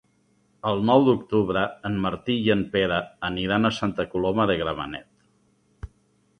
[0.69, 2.99] El nou d'octubre en Martí i en Pere
[3.31, 5.97] aniran a Santa Coloma de Gramenet.